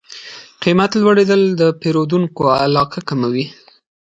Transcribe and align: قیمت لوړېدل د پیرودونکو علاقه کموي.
قیمت 0.63 0.91
لوړېدل 1.01 1.41
د 1.59 1.61
پیرودونکو 1.81 2.43
علاقه 2.63 2.99
کموي. 3.09 3.45